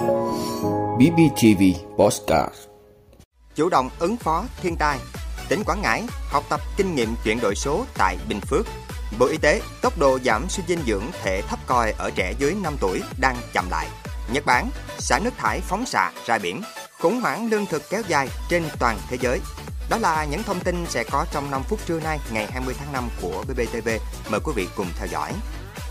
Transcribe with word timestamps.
BBTV 0.00 1.62
Postcard. 1.98 2.54
Chủ 3.54 3.68
động 3.68 3.90
ứng 3.98 4.16
phó 4.16 4.44
thiên 4.60 4.76
tai. 4.76 4.98
Tỉnh 5.48 5.62
Quảng 5.64 5.82
Ngãi 5.82 6.04
học 6.30 6.44
tập 6.48 6.60
kinh 6.76 6.94
nghiệm 6.94 7.14
chuyển 7.24 7.40
đổi 7.40 7.54
số 7.54 7.84
tại 7.94 8.18
Bình 8.28 8.40
Phước. 8.40 8.66
Bộ 9.18 9.26
Y 9.26 9.38
tế 9.38 9.60
tốc 9.82 9.98
độ 9.98 10.18
giảm 10.24 10.48
suy 10.48 10.62
dinh 10.68 10.78
dưỡng 10.86 11.02
thể 11.22 11.42
thấp 11.42 11.58
còi 11.66 11.92
ở 11.98 12.10
trẻ 12.14 12.34
dưới 12.38 12.54
5 12.62 12.76
tuổi 12.80 13.02
đang 13.20 13.36
chậm 13.52 13.70
lại. 13.70 13.88
Nhật 14.32 14.46
Bản, 14.46 14.70
xả 14.98 15.18
nước 15.18 15.34
thải 15.36 15.60
phóng 15.60 15.86
xạ 15.86 16.12
ra 16.26 16.38
biển, 16.38 16.62
Khủng 17.00 17.20
hoảng 17.20 17.50
lương 17.50 17.66
thực 17.66 17.82
kéo 17.90 18.02
dài 18.08 18.28
trên 18.48 18.64
toàn 18.78 18.98
thế 19.08 19.18
giới. 19.20 19.40
Đó 19.90 19.98
là 19.98 20.24
những 20.24 20.42
thông 20.42 20.60
tin 20.60 20.86
sẽ 20.88 21.04
có 21.04 21.26
trong 21.32 21.50
5 21.50 21.62
phút 21.62 21.78
trưa 21.86 22.00
nay, 22.00 22.18
ngày 22.32 22.46
20 22.52 22.74
tháng 22.78 22.92
5 22.92 23.08
của 23.22 23.44
BBTV. 23.48 23.88
Mời 24.30 24.40
quý 24.44 24.52
vị 24.56 24.68
cùng 24.76 24.86
theo 24.96 25.06
dõi. 25.06 25.32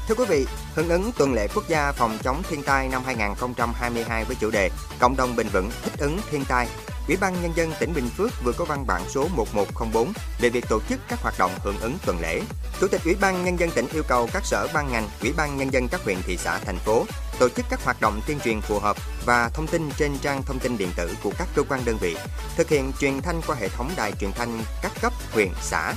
Thưa 0.09 0.15
quý 0.15 0.25
vị, 0.29 0.47
hưởng 0.75 0.89
ứng 0.89 1.11
tuần 1.17 1.33
lễ 1.33 1.47
quốc 1.55 1.67
gia 1.67 1.91
phòng 1.91 2.17
chống 2.23 2.43
thiên 2.49 2.63
tai 2.63 2.87
năm 2.87 3.01
2022 3.05 4.25
với 4.25 4.35
chủ 4.39 4.51
đề 4.51 4.69
Cộng 4.99 5.15
đồng 5.15 5.35
bền 5.35 5.47
vững 5.47 5.69
thích 5.83 5.93
ứng 5.99 6.19
thiên 6.29 6.45
tai, 6.45 6.67
Ủy 7.07 7.17
ban 7.17 7.41
Nhân 7.41 7.51
dân 7.55 7.71
tỉnh 7.79 7.93
Bình 7.93 8.09
Phước 8.17 8.31
vừa 8.43 8.51
có 8.51 8.65
văn 8.65 8.87
bản 8.87 9.01
số 9.09 9.27
1104 9.35 10.13
về 10.41 10.49
việc 10.49 10.65
tổ 10.69 10.79
chức 10.89 10.99
các 11.07 11.21
hoạt 11.21 11.33
động 11.39 11.51
hưởng 11.63 11.79
ứng 11.79 11.97
tuần 12.05 12.19
lễ. 12.21 12.41
Chủ 12.79 12.87
tịch 12.87 13.01
Ủy 13.05 13.15
ban 13.21 13.45
Nhân 13.45 13.59
dân 13.59 13.71
tỉnh 13.71 13.87
yêu 13.93 14.03
cầu 14.07 14.29
các 14.33 14.45
sở 14.45 14.67
ban 14.73 14.91
ngành, 14.91 15.09
Ủy 15.21 15.33
ban 15.37 15.57
Nhân 15.57 15.73
dân 15.73 15.87
các 15.87 16.01
huyện, 16.03 16.17
thị 16.21 16.37
xã, 16.37 16.59
thành 16.59 16.77
phố 16.77 17.05
tổ 17.39 17.49
chức 17.49 17.65
các 17.69 17.83
hoạt 17.83 18.01
động 18.01 18.21
tuyên 18.27 18.39
truyền 18.39 18.61
phù 18.61 18.79
hợp 18.79 18.97
và 19.25 19.49
thông 19.53 19.67
tin 19.67 19.89
trên 19.97 20.17
trang 20.21 20.43
thông 20.43 20.59
tin 20.59 20.77
điện 20.77 20.89
tử 20.95 21.15
của 21.23 21.31
các 21.37 21.47
cơ 21.55 21.63
quan 21.69 21.85
đơn 21.85 21.97
vị, 22.01 22.17
thực 22.57 22.69
hiện 22.69 22.91
truyền 22.99 23.21
thanh 23.21 23.41
qua 23.47 23.55
hệ 23.59 23.69
thống 23.69 23.91
đài 23.95 24.11
truyền 24.11 24.31
thanh 24.31 24.61
các 24.81 24.91
cấp, 25.01 25.13
huyện, 25.33 25.49
xã, 25.61 25.93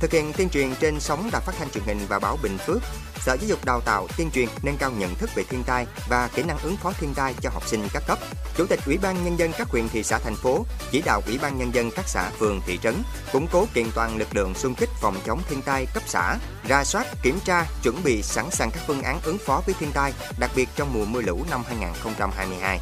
thực 0.00 0.12
hiện 0.12 0.32
tuyên 0.32 0.48
truyền 0.48 0.74
trên 0.80 1.00
sóng 1.00 1.30
đài 1.32 1.42
phát 1.46 1.52
thanh 1.58 1.70
truyền 1.70 1.84
hình 1.84 1.98
và 2.08 2.18
báo 2.18 2.38
Bình 2.42 2.58
Phước, 2.58 2.82
Sở 3.20 3.36
Giáo 3.40 3.48
dục 3.48 3.64
Đào 3.64 3.80
tạo 3.80 4.08
tuyên 4.16 4.30
truyền 4.30 4.48
nâng 4.62 4.76
cao 4.76 4.90
nhận 4.90 5.14
thức 5.14 5.30
về 5.34 5.44
thiên 5.50 5.62
tai 5.64 5.86
và 6.08 6.28
kỹ 6.34 6.42
năng 6.42 6.58
ứng 6.58 6.76
phó 6.76 6.92
thiên 6.92 7.14
tai 7.14 7.34
cho 7.42 7.50
học 7.50 7.68
sinh 7.68 7.88
các 7.92 8.02
cấp. 8.06 8.18
Chủ 8.56 8.66
tịch 8.66 8.80
Ủy 8.86 8.98
ban 8.98 9.24
nhân 9.24 9.38
dân 9.38 9.52
các 9.58 9.68
huyện 9.68 9.88
thị 9.88 10.02
xã 10.02 10.18
thành 10.18 10.36
phố 10.36 10.66
chỉ 10.90 11.02
đạo 11.02 11.22
Ủy 11.26 11.38
ban 11.38 11.58
nhân 11.58 11.74
dân 11.74 11.90
các 11.96 12.08
xã 12.08 12.30
phường 12.30 12.60
thị 12.66 12.78
trấn 12.82 13.02
củng 13.32 13.46
cố 13.52 13.66
kiện 13.74 13.86
toàn 13.94 14.16
lực 14.16 14.28
lượng 14.36 14.54
xung 14.54 14.74
kích 14.74 14.88
phòng 15.00 15.16
chống 15.26 15.42
thiên 15.48 15.62
tai 15.62 15.86
cấp 15.94 16.02
xã, 16.06 16.36
ra 16.68 16.84
soát, 16.84 17.06
kiểm 17.22 17.38
tra, 17.44 17.66
chuẩn 17.82 18.02
bị 18.04 18.22
sẵn 18.22 18.50
sàng 18.50 18.70
các 18.70 18.82
phương 18.86 19.02
án 19.02 19.20
ứng 19.24 19.38
phó 19.38 19.62
với 19.66 19.74
thiên 19.78 19.92
tai, 19.92 20.12
đặc 20.38 20.50
biệt 20.56 20.68
trong 20.76 20.92
mùa 20.94 21.04
mưa 21.04 21.22
lũ 21.22 21.44
năm 21.50 21.62
2022. 21.68 22.80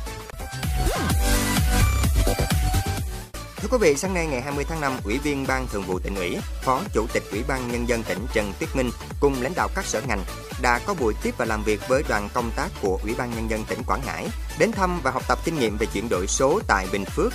Thưa 3.61 3.69
quý 3.71 3.79
vị, 3.81 3.95
sáng 3.97 4.15
nay 4.15 4.27
ngày 4.27 4.41
20 4.41 4.65
tháng 4.69 4.81
5, 4.81 4.93
Ủy 5.05 5.19
viên 5.19 5.47
Ban 5.47 5.67
Thường 5.67 5.83
vụ 5.83 5.99
tỉnh 5.99 6.15
ủy, 6.15 6.37
Phó 6.63 6.81
Chủ 6.93 7.07
tịch 7.13 7.23
Ủy 7.31 7.43
ban 7.49 7.73
Nhân 7.73 7.89
dân 7.89 8.03
tỉnh 8.03 8.19
Trần 8.33 8.53
Tuyết 8.59 8.77
Minh 8.77 8.91
cùng 9.21 9.43
lãnh 9.43 9.53
đạo 9.57 9.69
các 9.75 9.85
sở 9.85 10.01
ngành 10.09 10.25
đã 10.63 10.81
có 10.87 10.95
buổi 10.95 11.15
tiếp 11.23 11.35
và 11.39 11.45
làm 11.45 11.63
việc 11.65 11.81
với 11.89 12.03
đoàn 12.09 12.29
công 12.35 12.51
tác 12.57 12.69
của 12.83 12.99
Ủy 13.03 13.15
ban 13.15 13.31
Nhân 13.31 13.51
dân 13.51 13.65
tỉnh 13.69 13.79
Quảng 13.87 14.01
Ngãi 14.07 14.29
đến 14.59 14.73
thăm 14.73 15.01
và 15.03 15.11
học 15.11 15.23
tập 15.29 15.39
kinh 15.45 15.59
nghiệm 15.59 15.77
về 15.77 15.87
chuyển 15.87 16.09
đổi 16.09 16.27
số 16.27 16.61
tại 16.67 16.87
Bình 16.93 17.05
Phước. 17.05 17.33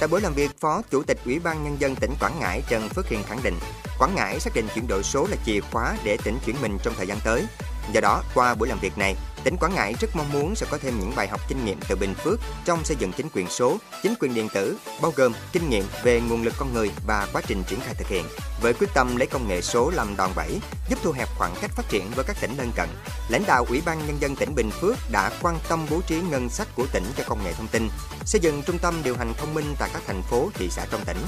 Tại 0.00 0.08
buổi 0.08 0.20
làm 0.20 0.34
việc, 0.34 0.50
Phó 0.60 0.82
Chủ 0.90 1.02
tịch 1.02 1.18
Ủy 1.24 1.38
ban 1.38 1.64
Nhân 1.64 1.76
dân 1.80 1.96
tỉnh 1.96 2.14
Quảng 2.20 2.40
Ngãi 2.40 2.62
Trần 2.68 2.88
Phước 2.88 3.08
Hiền 3.08 3.22
khẳng 3.22 3.42
định 3.42 3.54
Quảng 3.98 4.14
Ngãi 4.14 4.40
xác 4.40 4.54
định 4.54 4.66
chuyển 4.74 4.86
đổi 4.86 5.02
số 5.02 5.26
là 5.30 5.36
chìa 5.46 5.60
khóa 5.60 5.96
để 6.04 6.16
tỉnh 6.24 6.38
chuyển 6.46 6.56
mình 6.62 6.78
trong 6.82 6.94
thời 6.96 7.06
gian 7.06 7.18
tới. 7.24 7.46
Do 7.92 8.00
đó, 8.00 8.22
qua 8.34 8.54
buổi 8.54 8.68
làm 8.68 8.78
việc 8.80 8.98
này, 8.98 9.16
tỉnh 9.44 9.56
Quảng 9.56 9.74
Ngãi 9.74 9.94
rất 10.00 10.16
mong 10.16 10.32
muốn 10.32 10.54
sẽ 10.54 10.66
có 10.70 10.78
thêm 10.78 11.00
những 11.00 11.12
bài 11.16 11.28
học 11.28 11.40
kinh 11.48 11.64
nghiệm 11.64 11.80
từ 11.88 11.96
Bình 11.96 12.14
Phước 12.14 12.40
trong 12.64 12.84
xây 12.84 12.96
dựng 13.00 13.12
chính 13.12 13.28
quyền 13.34 13.48
số, 13.48 13.78
chính 14.02 14.14
quyền 14.20 14.34
điện 14.34 14.48
tử, 14.54 14.76
bao 15.02 15.12
gồm 15.16 15.32
kinh 15.52 15.70
nghiệm 15.70 15.84
về 16.02 16.20
nguồn 16.20 16.42
lực 16.42 16.54
con 16.58 16.74
người 16.74 16.90
và 17.06 17.28
quá 17.32 17.42
trình 17.46 17.62
triển 17.68 17.80
khai 17.80 17.94
thực 17.94 18.08
hiện, 18.08 18.24
với 18.62 18.72
quyết 18.72 18.88
tâm 18.94 19.16
lấy 19.16 19.26
công 19.26 19.48
nghệ 19.48 19.60
số 19.62 19.90
làm 19.90 20.16
đòn 20.16 20.30
bẩy, 20.36 20.60
giúp 20.88 20.98
thu 21.02 21.12
hẹp 21.12 21.28
khoảng 21.38 21.54
cách 21.60 21.70
phát 21.76 21.88
triển 21.88 22.10
với 22.14 22.24
các 22.24 22.36
tỉnh 22.40 22.56
lân 22.56 22.72
cận. 22.76 22.88
Lãnh 23.28 23.44
đạo 23.46 23.66
Ủy 23.68 23.82
ban 23.86 24.06
Nhân 24.06 24.16
dân 24.20 24.36
tỉnh 24.36 24.54
Bình 24.54 24.70
Phước 24.70 24.96
đã 25.12 25.30
quan 25.42 25.58
tâm 25.68 25.86
bố 25.90 26.00
trí 26.06 26.20
ngân 26.20 26.48
sách 26.48 26.68
của 26.74 26.86
tỉnh 26.92 27.04
cho 27.16 27.24
công 27.26 27.44
nghệ 27.44 27.52
thông 27.52 27.68
tin, 27.68 27.88
xây 28.24 28.40
dựng 28.40 28.62
trung 28.62 28.78
tâm 28.78 28.94
điều 29.04 29.16
hành 29.16 29.34
thông 29.38 29.54
minh 29.54 29.74
tại 29.78 29.90
các 29.92 30.02
thành 30.06 30.22
phố, 30.22 30.50
thị 30.54 30.68
xã 30.70 30.86
trong 30.90 31.04
tỉnh, 31.06 31.18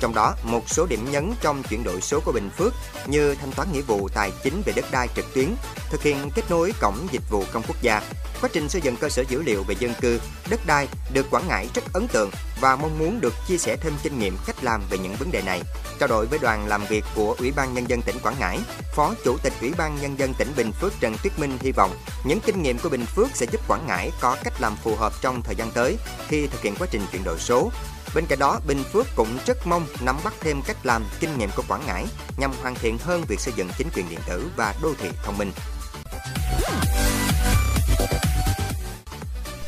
trong 0.00 0.14
đó, 0.14 0.34
một 0.44 0.62
số 0.66 0.86
điểm 0.86 1.10
nhấn 1.10 1.32
trong 1.40 1.62
chuyển 1.62 1.84
đổi 1.84 2.00
số 2.00 2.20
của 2.24 2.32
Bình 2.32 2.50
Phước 2.58 2.72
như 3.06 3.34
thanh 3.34 3.52
toán 3.52 3.72
nghĩa 3.72 3.80
vụ 3.80 4.08
tài 4.14 4.32
chính 4.44 4.62
về 4.66 4.72
đất 4.76 4.84
đai 4.90 5.08
trực 5.16 5.34
tuyến, 5.34 5.54
thực 5.90 6.02
hiện 6.02 6.30
kết 6.34 6.42
nối 6.50 6.72
cổng 6.80 7.08
dịch 7.12 7.30
vụ 7.30 7.44
công 7.52 7.61
quốc 7.68 7.76
gia, 7.82 8.02
quá 8.40 8.50
trình 8.52 8.68
xây 8.68 8.80
dựng 8.80 8.96
cơ 8.96 9.08
sở 9.08 9.24
dữ 9.28 9.42
liệu 9.42 9.62
về 9.62 9.74
dân 9.78 9.94
cư, 10.00 10.20
đất 10.50 10.60
đai 10.66 10.88
được 11.12 11.26
Quảng 11.30 11.48
Ngãi 11.48 11.68
rất 11.74 11.84
ấn 11.92 12.08
tượng 12.08 12.30
và 12.60 12.76
mong 12.76 12.98
muốn 12.98 13.20
được 13.20 13.34
chia 13.48 13.58
sẻ 13.58 13.76
thêm 13.80 13.92
kinh 14.02 14.18
nghiệm 14.18 14.36
cách 14.46 14.64
làm 14.64 14.82
về 14.90 14.98
những 14.98 15.14
vấn 15.14 15.30
đề 15.30 15.42
này. 15.42 15.62
Trao 15.98 16.08
đổi 16.08 16.26
với 16.26 16.38
đoàn 16.42 16.66
làm 16.66 16.84
việc 16.88 17.04
của 17.14 17.36
Ủy 17.38 17.52
ban 17.56 17.74
Nhân 17.74 17.88
dân 17.88 18.02
tỉnh 18.02 18.16
Quảng 18.22 18.36
Ngãi, 18.40 18.58
Phó 18.94 19.14
Chủ 19.24 19.36
tịch 19.42 19.52
Ủy 19.60 19.72
ban 19.78 20.00
Nhân 20.00 20.18
dân 20.18 20.34
tỉnh 20.38 20.48
Bình 20.56 20.72
Phước 20.72 20.92
Trần 21.00 21.16
Tuyết 21.22 21.38
Minh 21.38 21.58
hy 21.60 21.72
vọng 21.72 21.90
những 22.24 22.40
kinh 22.40 22.62
nghiệm 22.62 22.78
của 22.78 22.88
Bình 22.88 23.06
Phước 23.06 23.28
sẽ 23.34 23.46
giúp 23.52 23.60
Quảng 23.68 23.86
Ngãi 23.86 24.10
có 24.20 24.36
cách 24.44 24.60
làm 24.60 24.76
phù 24.76 24.96
hợp 24.96 25.12
trong 25.20 25.42
thời 25.42 25.54
gian 25.54 25.70
tới 25.70 25.96
khi 26.28 26.46
thực 26.46 26.62
hiện 26.62 26.74
quá 26.78 26.86
trình 26.90 27.02
chuyển 27.12 27.24
đổi 27.24 27.38
số, 27.38 27.70
Bên 28.14 28.26
cạnh 28.28 28.38
đó, 28.38 28.60
Bình 28.66 28.84
Phước 28.92 29.06
cũng 29.16 29.38
rất 29.46 29.66
mong 29.66 29.86
nắm 30.00 30.16
bắt 30.24 30.34
thêm 30.40 30.62
cách 30.66 30.76
làm, 30.86 31.04
kinh 31.20 31.38
nghiệm 31.38 31.50
của 31.56 31.62
Quảng 31.68 31.82
Ngãi 31.86 32.06
nhằm 32.36 32.52
hoàn 32.62 32.74
thiện 32.74 32.98
hơn 32.98 33.24
việc 33.28 33.40
xây 33.40 33.54
dựng 33.56 33.68
chính 33.78 33.88
quyền 33.96 34.08
điện 34.10 34.18
tử 34.28 34.50
và 34.56 34.74
đô 34.82 34.94
thị 34.98 35.08
thông 35.22 35.38
minh. 35.38 35.52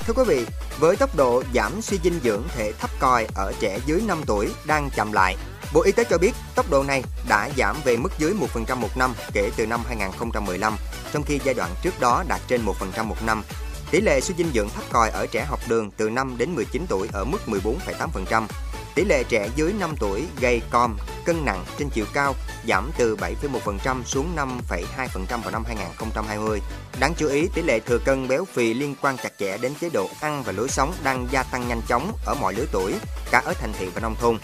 Thưa 0.07 0.13
quý 0.13 0.23
vị, 0.27 0.47
với 0.79 0.97
tốc 0.97 1.17
độ 1.17 1.43
giảm 1.55 1.83
suy 1.83 1.99
dinh 2.05 2.21
dưỡng 2.25 2.43
thể 2.57 2.73
thấp 2.73 2.91
còi 3.01 3.27
ở 3.35 3.53
trẻ 3.61 3.79
dưới 3.87 4.03
5 4.07 4.23
tuổi 4.27 4.49
đang 4.67 4.91
chậm 4.97 5.13
lại, 5.13 5.37
Bộ 5.75 5.83
Y 5.83 5.93
tế 5.93 6.05
cho 6.11 6.19
biết 6.19 6.33
tốc 6.55 6.71
độ 6.71 6.83
này 6.83 7.03
đã 7.29 7.51
giảm 7.57 7.77
về 7.85 7.97
mức 7.97 8.13
dưới 8.19 8.35
1% 8.67 8.77
một 8.77 8.97
năm 8.97 9.15
kể 9.33 9.51
từ 9.57 9.67
năm 9.67 9.81
2015, 9.87 10.77
trong 11.13 11.23
khi 11.23 11.41
giai 11.45 11.55
đoạn 11.55 11.71
trước 11.83 12.01
đó 12.01 12.25
đạt 12.29 12.41
trên 12.49 12.65
1% 12.65 13.05
một 13.05 13.23
năm 13.27 13.43
Tỷ 13.91 14.01
lệ 14.01 14.21
suy 14.21 14.35
dinh 14.39 14.51
dưỡng 14.55 14.69
thấp 14.69 14.85
còi 14.93 15.11
ở 15.11 15.27
trẻ 15.27 15.45
học 15.45 15.61
đường 15.69 15.91
từ 15.97 16.11
5 16.11 16.35
đến 16.39 16.55
19 16.55 16.87
tuổi 16.89 17.09
ở 17.13 17.25
mức 17.25 17.39
14,8%. 17.47 18.47
Tỷ 18.95 19.05
lệ 19.05 19.25
trẻ 19.29 19.49
dưới 19.57 19.73
5 19.73 19.95
tuổi 20.01 20.27
gây 20.41 20.63
com 20.71 20.97
cân 21.25 21.45
nặng 21.45 21.65
trên 21.79 21.89
chiều 21.89 22.05
cao 22.13 22.35
giảm 22.69 22.91
từ 22.99 23.17
7,1% 23.17 24.03
xuống 24.05 24.37
5,2% 24.37 25.43
vào 25.43 25.51
năm 25.51 25.65
2020. 25.67 26.61
Đáng 27.01 27.15
chú 27.17 27.29
ý, 27.29 27.49
tỷ 27.55 27.63
lệ 27.63 27.81
thừa 27.81 27.99
cân 27.99 28.29
béo 28.29 28.45
phì 28.45 28.75
liên 28.75 28.95
quan 29.03 29.17
chặt 29.17 29.33
chẽ 29.39 29.59
đến 29.59 29.73
chế 29.81 29.89
độ 29.93 30.09
ăn 30.21 30.43
và 30.43 30.53
lối 30.53 30.69
sống 30.69 30.95
đang 31.03 31.27
gia 31.31 31.43
tăng 31.43 31.69
nhanh 31.69 31.83
chóng 31.89 32.13
ở 32.27 32.35
mọi 32.35 32.55
lứa 32.55 32.67
tuổi, 32.73 32.95
cả 33.31 33.43
ở 33.45 33.55
thành 33.55 33.73
thị 33.79 33.89
và 33.95 34.01
nông 34.01 34.17
thôn. 34.21 34.39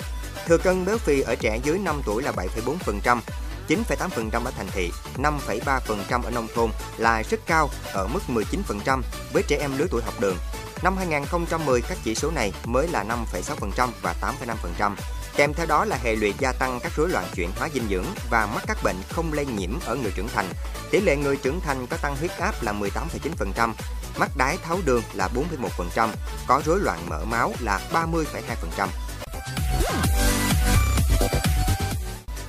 Thừa 0.46 0.58
cân 0.58 0.84
béo 0.84 0.98
phì 0.98 1.20
ở 1.20 1.34
trẻ 1.34 1.60
dưới 1.64 1.78
5 1.78 2.02
tuổi 2.06 2.22
là 2.22 2.32
7,4%, 2.32 3.20
9,8% 3.68 4.44
ở 4.44 4.50
thành 4.56 4.68
thị, 4.72 4.90
5,3% 5.16 6.22
ở 6.22 6.30
nông 6.30 6.48
thôn 6.54 6.70
là 6.98 7.22
rất 7.30 7.40
cao 7.46 7.70
ở 7.92 8.06
mức 8.06 8.20
19% 8.28 9.02
với 9.32 9.42
trẻ 9.48 9.58
em 9.60 9.78
lứa 9.78 9.86
tuổi 9.90 10.02
học 10.02 10.14
đường. 10.20 10.36
Năm 10.82 10.96
2010 10.96 11.82
các 11.82 11.98
chỉ 12.04 12.14
số 12.14 12.30
này 12.30 12.52
mới 12.64 12.88
là 12.88 13.04
5,6% 13.04 13.88
và 14.02 14.14
8,5%. 14.20 14.94
Kèm 15.36 15.54
theo 15.54 15.66
đó 15.66 15.84
là 15.84 15.98
hệ 16.02 16.16
lụy 16.16 16.34
gia 16.38 16.52
tăng 16.52 16.80
các 16.82 16.92
rối 16.96 17.08
loạn 17.08 17.24
chuyển 17.34 17.50
hóa 17.58 17.68
dinh 17.74 17.88
dưỡng 17.90 18.04
và 18.30 18.46
mắc 18.46 18.64
các 18.66 18.78
bệnh 18.84 18.96
không 19.10 19.32
lây 19.32 19.46
nhiễm 19.46 19.70
ở 19.86 19.96
người 19.96 20.12
trưởng 20.14 20.28
thành. 20.28 20.46
Tỷ 20.90 21.00
lệ 21.00 21.16
người 21.16 21.36
trưởng 21.36 21.60
thành 21.60 21.86
có 21.86 21.96
tăng 21.96 22.16
huyết 22.16 22.30
áp 22.38 22.62
là 22.62 22.72
18,9%, 22.72 23.72
mắc 24.18 24.30
đái 24.36 24.58
tháo 24.62 24.78
đường 24.84 25.02
là 25.14 25.28
4,1%, 25.34 26.08
có 26.46 26.62
rối 26.66 26.80
loạn 26.80 26.98
mỡ 27.08 27.24
máu 27.24 27.52
là 27.60 27.80
30,2%. 27.92 28.88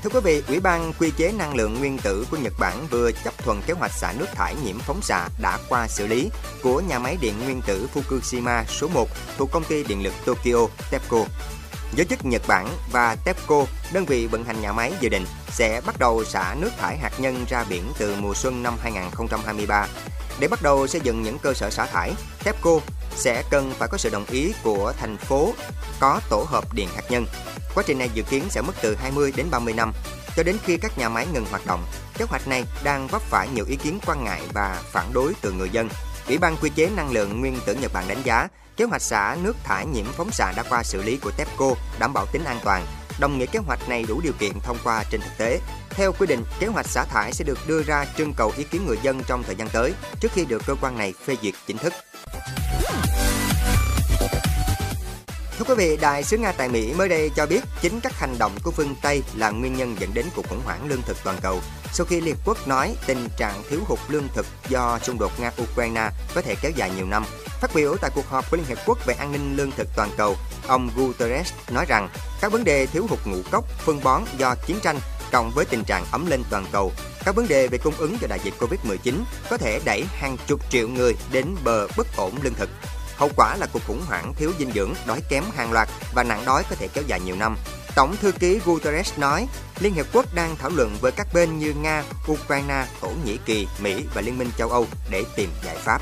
Thưa 0.04 0.10
quý 0.10 0.20
vị, 0.24 0.44
Ủy 0.48 0.60
ban 0.60 0.94
Quy 1.00 1.12
chế 1.18 1.32
năng 1.32 1.56
lượng 1.56 1.80
nguyên 1.80 1.98
tử 1.98 2.26
của 2.32 2.38
Nhật 2.38 2.54
Bản 2.60 2.88
vừa 2.92 3.12
chấp 3.12 3.38
thuận 3.38 3.62
kế 3.62 3.74
hoạch 3.74 3.92
xả 3.92 4.14
nước 4.20 4.26
thải 4.36 4.56
nhiễm 4.66 4.80
phóng 4.80 5.02
xạ 5.02 5.28
đã 5.42 5.60
qua 5.70 5.88
xử 5.88 6.08
lý 6.08 6.30
của 6.64 6.82
nhà 6.82 7.00
máy 7.00 7.18
điện 7.22 7.34
nguyên 7.44 7.62
tử 7.62 7.88
Fukushima 7.94 8.64
số 8.66 8.88
1 8.88 9.08
thuộc 9.38 9.52
công 9.52 9.64
ty 9.64 9.84
điện 9.84 10.04
lực 10.04 10.14
Tokyo 10.26 10.68
TEPCO. 10.92 11.26
Giới 11.96 12.06
chức 12.06 12.26
Nhật 12.26 12.42
Bản 12.48 12.68
và 12.92 13.16
TEPCO, 13.26 13.66
đơn 13.94 14.06
vị 14.06 14.28
vận 14.28 14.44
hành 14.44 14.62
nhà 14.62 14.74
máy 14.74 14.94
dự 15.00 15.10
định 15.10 15.26
sẽ 15.50 15.82
bắt 15.86 16.00
đầu 16.00 16.24
xả 16.24 16.56
nước 16.60 16.72
thải 16.80 16.98
hạt 16.98 17.12
nhân 17.20 17.46
ra 17.50 17.66
biển 17.70 17.84
từ 17.98 18.16
mùa 18.20 18.34
xuân 18.34 18.64
năm 18.64 18.74
2023. 18.82 19.88
Để 20.42 20.48
bắt 20.48 20.62
đầu 20.62 20.88
xây 20.88 21.02
dựng 21.04 21.22
những 21.22 21.40
cơ 21.40 21.54
sở 21.54 21.70
xả 21.70 21.86
thải, 21.86 22.14
TEPCO 22.44 22.80
sẽ 23.16 23.44
cần 23.50 23.74
phải 23.80 23.88
có 23.88 23.98
sự 23.98 24.10
đồng 24.10 24.26
ý 24.26 24.54
của 24.64 24.94
thành 24.98 25.18
phố 25.18 25.54
có 26.00 26.22
tổ 26.30 26.46
hợp 26.50 26.74
điện 26.74 26.88
hạt 26.96 27.04
nhân 27.10 27.26
Quá 27.76 27.84
trình 27.88 28.00
này 28.00 28.10
dự 28.14 28.24
kiến 28.24 28.44
sẽ 28.50 28.62
mất 28.62 28.74
từ 28.82 28.96
20 28.96 29.34
đến 29.36 29.48
30 29.52 29.74
năm, 29.74 29.94
cho 30.36 30.44
đến 30.44 30.58
khi 30.64 30.78
các 30.78 30.98
nhà 30.98 31.10
máy 31.10 31.28
ngừng 31.34 31.46
hoạt 31.46 31.66
động. 31.66 31.86
Kế 32.18 32.26
hoạch 32.26 32.48
này 32.48 32.64
đang 32.84 33.08
vấp 33.08 33.22
phải 33.22 33.48
nhiều 33.56 33.66
ý 33.68 33.76
kiến 33.76 34.00
quan 34.06 34.24
ngại 34.24 34.42
và 34.54 34.82
phản 34.92 35.14
đối 35.14 35.34
từ 35.42 35.52
người 35.52 35.70
dân. 35.70 35.90
Ủy 36.28 36.38
ban 36.38 36.58
quy 36.62 36.70
chế 36.76 36.90
năng 36.96 37.12
lượng 37.12 37.40
nguyên 37.40 37.60
tử 37.66 37.76
Nhật 37.76 37.94
Bản 37.94 38.08
đánh 38.08 38.22
giá 38.24 38.48
kế 38.78 38.86
hoạch 38.86 39.02
xả 39.02 39.38
nước 39.44 39.56
thải 39.64 39.86
nhiễm 39.86 40.06
phóng 40.06 40.32
xạ 40.32 40.54
đã 40.58 40.64
qua 40.70 40.84
xử 40.84 41.04
lý 41.04 41.18
của 41.18 41.32
TEPCO 41.38 41.76
đảm 42.00 42.14
bảo 42.14 42.26
tính 42.26 42.44
an 42.44 42.60
toàn, 42.64 42.86
đồng 43.20 43.38
nghĩa 43.38 43.46
kế 43.46 43.60
hoạch 43.60 43.90
này 43.90 44.06
đủ 44.08 44.22
điều 44.22 44.34
kiện 44.40 44.52
thông 44.64 44.78
qua 44.84 45.04
trên 45.12 45.22
thực 45.22 45.38
tế. 45.38 45.60
Theo 45.90 46.12
quy 46.12 46.28
định, 46.28 46.44
kế 46.60 46.68
hoạch 46.68 46.88
xả 46.88 47.04
thải 47.04 47.34
sẽ 47.34 47.44
được 47.44 47.60
đưa 47.68 47.84
ra 47.84 48.06
trưng 48.18 48.34
cầu 48.34 48.54
ý 48.58 48.64
kiến 48.64 48.86
người 48.88 48.98
dân 49.04 49.22
trong 49.28 49.44
thời 49.44 49.56
gian 49.56 49.70
tới 49.70 49.94
trước 50.20 50.32
khi 50.34 50.46
được 50.46 50.62
cơ 50.66 50.76
quan 50.82 50.98
này 50.98 51.14
phê 51.26 51.38
duyệt 51.42 51.54
chính 51.68 51.78
thức. 51.78 51.94
Thưa 55.58 55.66
quý 55.68 55.76
vị, 55.78 55.98
Đại 56.02 56.24
sứ 56.24 56.38
Nga 56.38 56.52
tại 56.52 56.70
Mỹ 56.70 56.94
mới 56.94 57.10
đây 57.10 57.32
cho 57.36 57.46
biết 57.46 57.62
chính 57.82 58.00
các 58.00 58.20
hành 58.20 58.36
động 58.40 58.52
của 58.64 58.72
phương 58.72 58.96
Tây 59.02 59.24
là 59.36 59.50
nguyên 59.50 59.78
nhân 59.78 59.96
dẫn 60.00 60.14
đến 60.14 60.26
cuộc 60.36 60.50
khủng 60.50 60.62
hoảng 60.66 60.88
lương 60.88 61.02
thực 61.02 61.18
toàn 61.24 61.38
cầu 61.42 61.62
sau 61.94 62.06
khi 62.06 62.22
Liên 62.22 62.36
Quốc 62.46 62.68
nói 62.68 62.96
tình 63.08 63.28
trạng 63.38 63.64
thiếu 63.70 63.80
hụt 63.88 64.00
lương 64.10 64.28
thực 64.34 64.46
do 64.70 65.00
xung 65.04 65.20
đột 65.20 65.32
Nga-Ukraine 65.40 66.10
có 66.36 66.42
thể 66.42 66.56
kéo 66.62 66.72
dài 66.76 66.92
nhiều 66.96 67.06
năm. 67.06 67.26
Phát 67.62 67.72
biểu 67.76 67.96
tại 68.02 68.12
cuộc 68.16 68.30
họp 68.30 68.52
của 68.52 68.58
Liên 68.58 68.66
Hiệp 68.66 68.78
Quốc 68.86 69.06
về 69.06 69.14
an 69.14 69.32
ninh 69.32 69.56
lương 69.56 69.72
thực 69.72 69.88
toàn 69.96 70.10
cầu, 70.18 70.36
ông 70.72 70.90
Guterres 70.96 71.54
nói 71.70 71.86
rằng 71.88 72.10
các 72.42 72.52
vấn 72.52 72.64
đề 72.64 72.86
thiếu 72.86 73.08
hụt 73.10 73.20
ngũ 73.26 73.38
cốc, 73.52 73.66
phân 73.80 74.04
bón 74.04 74.22
do 74.38 74.56
chiến 74.56 74.80
tranh 74.84 75.00
cộng 75.32 75.52
với 75.56 75.66
tình 75.66 75.84
trạng 75.84 76.06
ấm 76.12 76.26
lên 76.26 76.44
toàn 76.50 76.66
cầu, 76.72 76.92
các 77.26 77.36
vấn 77.36 77.48
đề 77.48 77.68
về 77.68 77.78
cung 77.78 77.94
ứng 77.98 78.18
do 78.22 78.28
đại 78.28 78.40
dịch 78.44 78.54
Covid-19 78.60 79.14
có 79.50 79.58
thể 79.58 79.80
đẩy 79.86 80.04
hàng 80.14 80.38
chục 80.48 80.60
triệu 80.70 80.88
người 80.88 81.16
đến 81.32 81.56
bờ 81.64 81.88
bất 81.98 82.08
ổn 82.18 82.32
lương 82.42 82.54
thực. 82.54 82.70
Hậu 83.16 83.30
quả 83.36 83.56
là 83.56 83.68
cuộc 83.74 83.82
khủng 83.88 84.02
hoảng 84.08 84.34
thiếu 84.38 84.52
dinh 84.60 84.72
dưỡng, 84.72 84.94
đói 85.08 85.22
kém 85.30 85.44
hàng 85.56 85.72
loạt 85.72 85.90
và 86.14 86.24
nạn 86.24 86.44
đói 86.46 86.64
có 86.70 86.76
thể 86.76 86.88
kéo 86.94 87.04
dài 87.08 87.20
nhiều 87.20 87.36
năm. 87.36 87.58
Tổng 87.96 88.16
thư 88.22 88.32
ký 88.32 88.60
Guterres 88.66 89.20
nói, 89.20 89.48
Liên 89.80 89.94
Hiệp 89.94 90.06
Quốc 90.14 90.26
đang 90.36 90.56
thảo 90.56 90.70
luận 90.70 90.98
với 91.02 91.12
các 91.12 91.28
bên 91.34 91.60
như 91.60 91.74
Nga, 91.82 92.04
Ukraine, 92.32 92.86
Thổ 93.02 93.10
Nhĩ 93.26 93.38
Kỳ, 93.46 93.68
Mỹ 93.82 94.06
và 94.14 94.22
Liên 94.22 94.38
minh 94.38 94.50
châu 94.58 94.70
Âu 94.70 94.88
để 95.10 95.24
tìm 95.36 95.50
giải 95.66 95.78
pháp. 95.78 96.02